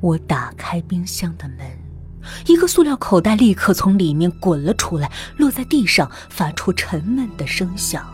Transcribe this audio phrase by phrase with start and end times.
[0.00, 1.66] 我打开冰箱的门，
[2.46, 8.04] 一个塑料口袋立刻从里面滚了出来，落在地上，发出沉闷的声响。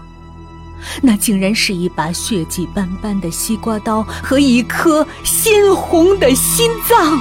[1.03, 7.19] 那竟然是一把血迹斑斑的西瓜刀和一颗鲜红的心脏。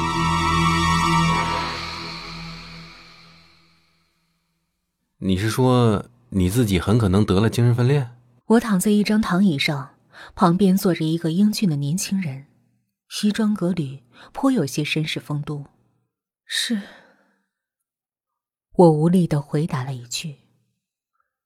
[5.19, 8.09] 你是说你自己很可能得了精神分裂？
[8.47, 9.91] 我躺在一张躺椅上，
[10.35, 12.45] 旁边坐着一个英俊的年轻人，
[13.17, 15.63] 西装革履，颇有些绅士风度。
[16.45, 16.81] 是。
[18.75, 20.35] 我无力的回答了一句。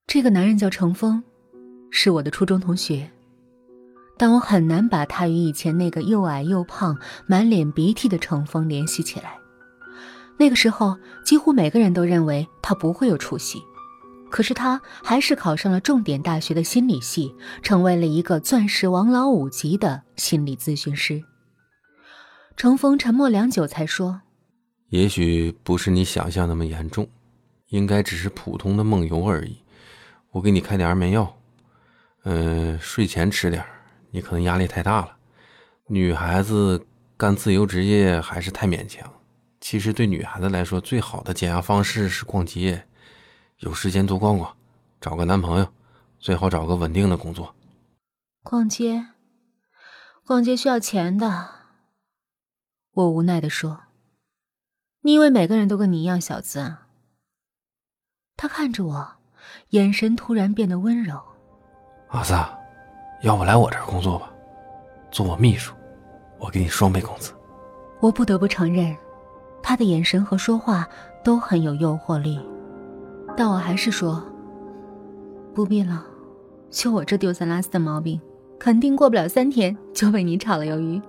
[0.04, 1.22] 这个男人叫程峰。
[1.92, 3.08] 是我的初中同学，
[4.18, 9.38] 但我很难把他与以前那个又矮又胖、满脸鼻涕的程峰联系起来。
[10.38, 13.62] 那个时候，几乎每个人都认为他不会有出息，
[14.28, 21.22] 可是他还是考上了重点大学的心理系，成为了一个钻石王老五级的心理咨询师。
[22.60, 24.20] 程峰沉默良久，才说
[24.90, 27.08] ：“也许不是你想象那么严重，
[27.68, 29.56] 应该只是普通的梦游而已。
[30.30, 31.40] 我给你开点安眠药。”
[32.24, 33.64] 嗯，睡前吃点
[34.10, 35.16] 你可能压力太大了。
[35.86, 36.86] 女孩子
[37.16, 39.10] 干自由职业还是太勉强。
[39.62, 42.84] 其实对女孩子来说，最好的减压方式是逛街，
[43.60, 44.54] 有时间多逛逛，
[45.00, 45.66] 找个男朋友，
[46.18, 47.54] 最好找个稳定的工作。
[48.42, 49.06] 逛街，
[50.26, 51.59] 逛街需要钱的。
[52.92, 53.80] 我无奈的说
[55.02, 56.88] ：“你以为每个人都跟你一样小资啊？”
[58.36, 59.08] 他看着我，
[59.70, 61.20] 眼神突然变得温柔。
[62.08, 62.58] 阿萨，
[63.22, 64.32] 要不来我这儿工作吧，
[65.10, 65.74] 做我秘书，
[66.38, 67.32] 我给你双倍工资。
[68.00, 68.96] 我不得不承认，
[69.62, 70.88] 他的眼神和说话
[71.22, 72.40] 都很有诱惑力，
[73.36, 74.20] 但我还是说
[75.54, 76.04] 不必了。
[76.70, 78.20] 就我这丢三落四的毛病，
[78.58, 81.00] 肯定过不了三天就被你炒了鱿鱼。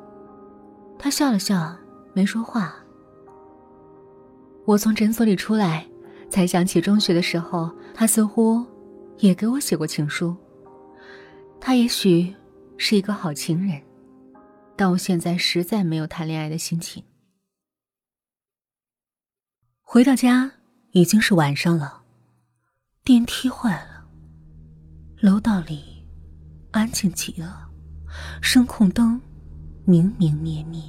[1.03, 1.75] 他笑了笑，
[2.13, 2.75] 没说话。
[4.65, 5.83] 我从诊所里出来，
[6.29, 8.63] 才想起中学的时候，他似乎
[9.17, 10.37] 也给我写过情书。
[11.59, 12.31] 他也许
[12.77, 13.81] 是一个好情人，
[14.75, 17.03] 但我现在实在没有谈恋爱的心情。
[19.81, 20.51] 回到家
[20.91, 22.03] 已经是晚上了，
[23.03, 24.05] 电梯坏了，
[25.19, 26.07] 楼道里
[26.69, 27.67] 安静极了，
[28.39, 29.19] 声控灯
[29.85, 30.81] 明明灭灭。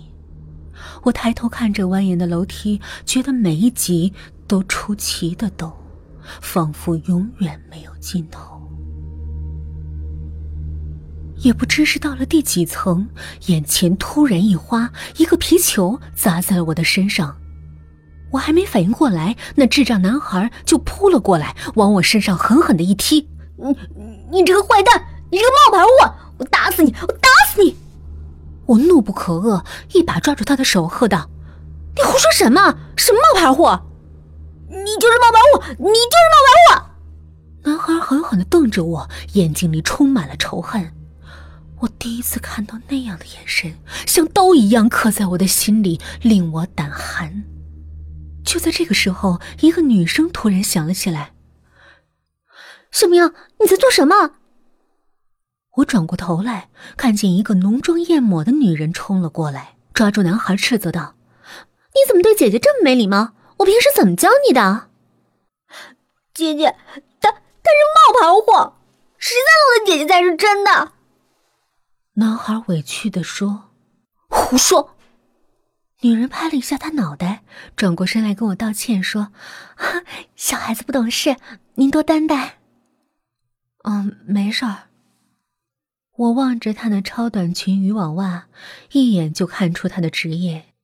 [1.03, 4.13] 我抬头看着蜿蜒的楼梯，觉得每一级
[4.47, 5.73] 都出奇的陡，
[6.41, 8.61] 仿佛永远没有尽头。
[11.39, 13.09] 也不知是到了第几层，
[13.47, 17.37] 眼前突然一花，一个皮球砸在了我的身上。
[18.31, 23.29] 我还没反应过来，那智障男孩就扑了过来，往我身上狠狠的一踢。
[23.57, 23.75] 你
[24.31, 26.02] 你这个坏蛋，你这个冒牌货，
[28.73, 29.63] 我怒不可遏，
[29.93, 31.29] 一把抓住他的手，喝道
[31.95, 32.75] ：“你胡说什么？
[32.97, 33.87] 什么冒牌货？
[34.69, 36.89] 你就是冒牌货，你就是冒牌货！”
[37.65, 40.95] 男孩狠狠的瞪着我，眼睛里充满了仇恨。
[41.81, 47.45] 我第一次看到那样的眼神，像刀一样刻在我的心里，令我胆寒。
[48.45, 51.33] 就在这个时候，一个女声突然响了起来
[52.91, 54.37] ：“小明，你在做什么？”
[55.77, 61.15] 我转过头来，看见一个浓妆艳抹的女人冲了过来，抓住男孩斥责道
[61.95, 63.33] ：“你怎么对姐姐这么没礼貌？
[63.59, 64.89] 我平时怎么教你的？”
[66.35, 66.77] 姐姐，
[67.21, 67.37] 他他
[67.71, 68.77] 是冒牌货，
[69.17, 70.93] 十三楼的姐姐才是真的。
[72.15, 73.71] 男孩委屈的说
[74.29, 74.97] ：“胡说！”
[76.03, 77.45] 女人拍了一下他脑袋，
[77.77, 79.29] 转过身来跟我道歉说
[80.37, 81.37] ：“小孩子不懂事，
[81.77, 82.59] 您多担待。
[83.85, 84.89] ”“嗯，没事儿。”
[86.17, 88.47] 我望着她那超短裙渔网袜，
[88.93, 90.75] 一眼就看出她的职业，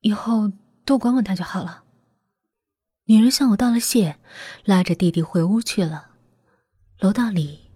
[0.00, 0.50] 以后
[0.84, 1.84] 多管管她就好了。
[3.04, 4.18] 女人向我道了谢，
[4.64, 6.08] 拉着弟弟回屋去了。
[7.00, 7.70] 楼道里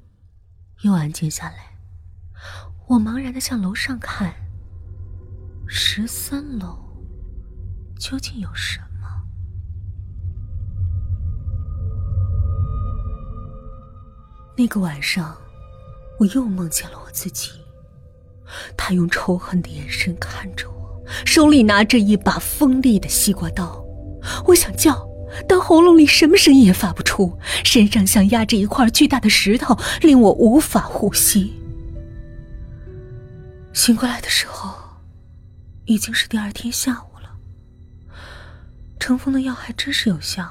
[0.83, 1.79] 又安静下来。
[2.89, 4.35] 我茫然的向楼上看，
[5.67, 6.77] 十三楼
[7.99, 9.07] 究竟有什么？
[14.57, 15.35] 那个晚上，
[16.23, 17.51] 我又梦见了我自己，
[18.77, 23.85] 他用仇恨的眼神看着我，手里拿着一把锋利的西瓜刀。
[24.47, 25.05] 我想叫，
[25.49, 31.55] 但喉咙里什么声音也发不出，身上像压着一块巨大的石头，令我无法呼吸。
[33.73, 34.79] 醒过来的时候，
[35.87, 37.31] 已经是第二天下午了。
[39.01, 40.49] 程峰的药还真是有效，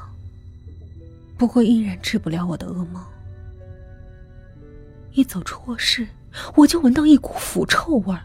[1.38, 3.02] 不过依然治不了我的噩梦。
[5.14, 6.08] 一走出卧室，
[6.56, 8.22] 我就闻到一股腐臭味儿，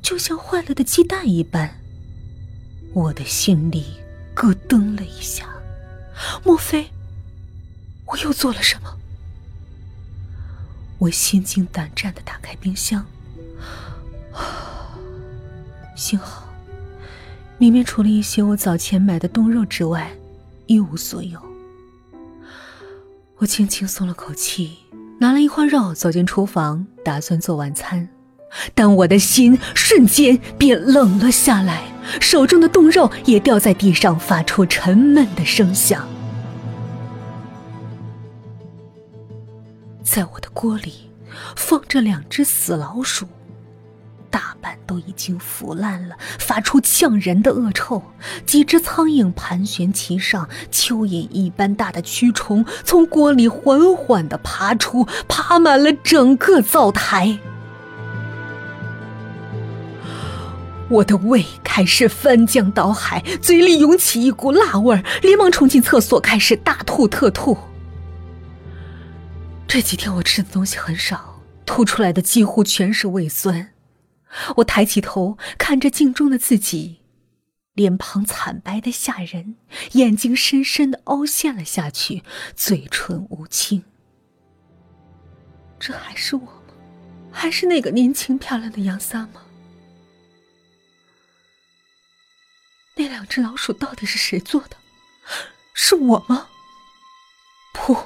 [0.00, 1.80] 就像坏了的鸡蛋一般。
[2.92, 3.84] 我的心里
[4.34, 5.48] 咯噔了一下，
[6.44, 6.90] 莫非
[8.06, 8.98] 我又做了什么？
[10.98, 13.04] 我心惊胆战的打开冰箱，
[15.94, 16.48] 幸好
[17.58, 20.16] 里面除了一些我早前买的冻肉之外，
[20.66, 21.38] 一无所有。
[23.36, 24.78] 我轻轻松了口气，
[25.24, 28.06] 拿了一块肉走进厨房，打算做晚餐。
[28.74, 31.84] 但我的心瞬间便冷了下来，
[32.20, 36.06] 手中的冻肉也掉在地上，发出沉闷的声响。
[40.02, 41.10] 在我的锅里
[41.56, 43.26] 放着两只死老鼠，
[44.86, 48.02] 都已经腐烂了，发出呛人的恶臭。
[48.46, 57.38] 几只苍蝇盘旋其上，蚯蚓一般大的蛆虫从锅里缓缓的爬出，爬满了整个灶台。
[60.90, 67.56] 我的胃开始翻江倒海，嘴里涌起一股辣味儿，连忙冲进厕所，开始大吐特吐。
[69.66, 73.73] 这几天我吃的东西很少，吐出来的几乎全是胃酸。
[74.56, 77.00] 我抬起头看着镜中的自己，
[77.74, 79.56] 脸庞惨白的吓人，
[79.92, 82.22] 眼睛深深的凹陷了下去，
[82.54, 83.84] 嘴唇无青。
[85.78, 86.62] 这还是我吗？
[87.32, 89.42] 还是那个年轻漂亮的杨三吗？
[92.96, 94.76] 那两只老鼠到底是谁做的？
[95.74, 96.48] 是我吗？
[97.72, 97.96] 不，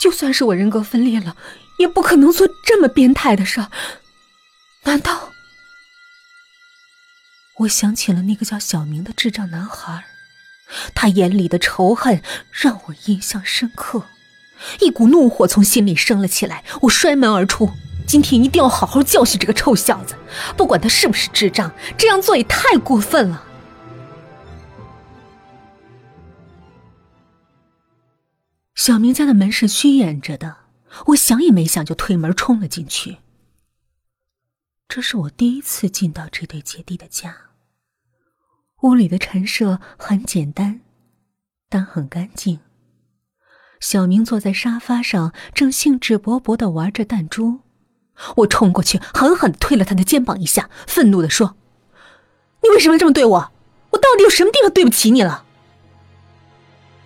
[0.00, 1.36] 就算是我人格分裂了，
[1.78, 3.70] 也不可能做这么变态的事儿。
[4.84, 5.33] 难道？
[7.58, 10.04] 我想起了那个叫小明的智障男孩，
[10.92, 12.20] 他眼里的仇恨
[12.50, 14.06] 让我印象深刻，
[14.80, 16.64] 一股怒火从心里升了起来。
[16.82, 17.70] 我摔门而出，
[18.06, 20.16] 今天一定要好好教训这个臭小子，
[20.56, 23.44] 不管他是不是智障，这样做也太过分了。
[28.74, 30.56] 小明家的门是虚掩着的，
[31.06, 33.18] 我想也没想就推门冲了进去。
[34.94, 37.36] 这是我第一次进到这对姐弟的家。
[38.82, 40.82] 屋里的陈设很简单，
[41.68, 42.60] 但很干净。
[43.80, 47.58] 小明坐在沙发上，正兴致勃勃的玩着弹珠。
[48.36, 51.56] 我冲过去，狠狠推了他的肩膀一下，愤怒的说
[52.62, 53.52] ：“你为什么这么对我？
[53.90, 55.44] 我到底有什么地方对不起你了？”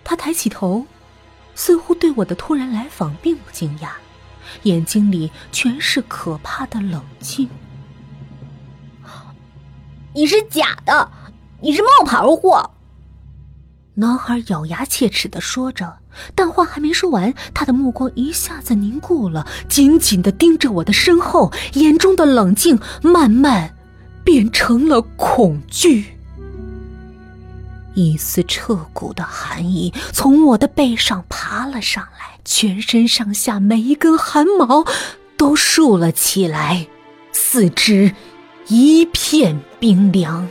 [0.05, 0.85] 他抬起头。
[1.55, 3.93] 似乎对我的突然来访并不惊讶，
[4.61, 7.49] 眼睛里全是可怕的冷静。
[10.19, 11.09] 你是假的，
[11.61, 12.71] 你是冒牌货！
[13.93, 15.99] 男孩咬牙切齿的说着，
[16.35, 23.73] 但话还没说完，他的目光一下子凝固了，紧紧的盯着我的身后，眼中的冷静慢慢
[24.21, 26.17] 变成了恐惧。
[27.93, 34.83] 一丝彻骨的寒意从我的背上爬了上来，全身上下每一根汗毛
[35.37, 36.87] 都竖了起来，
[37.31, 38.13] 四肢
[38.71, 40.47] 一片冰凉。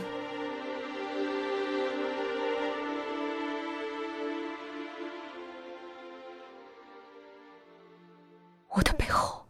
[8.73, 9.45] 我的背后，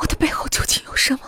[0.00, 1.20] 我的背后究竟有什么？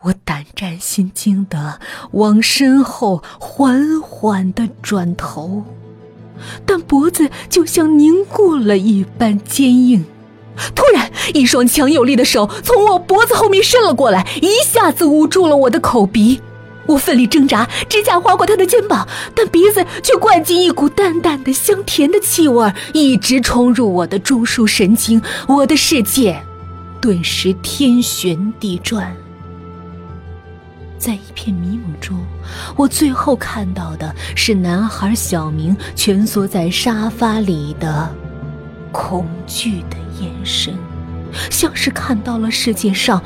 [0.00, 1.80] 我胆战心惊的
[2.10, 5.62] 往身后缓缓的转头，
[6.66, 10.04] 但脖子就像凝固了一般坚硬。
[10.74, 16.40] 突然，一双强有力的手从我脖子后面伸了过来，一下子捂住了我的口鼻。
[16.86, 25.20] 我奋力挣扎，指甲划过他的肩膀，但鼻子却灌进一股淡淡的香甜的气味，一直冲入我的中枢神经。
[25.46, 26.42] 我的世界
[26.98, 29.14] 顿时天旋地转。
[30.96, 32.18] 在一片迷蒙中，
[32.74, 38.10] 我最后看到的是男孩小明蜷缩在沙发里的
[38.92, 40.74] 恐惧的眼神，
[41.50, 43.22] 像是看到了世界上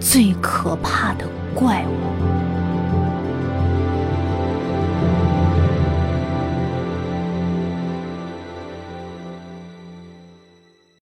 [0.00, 2.33] 最可怕的怪物。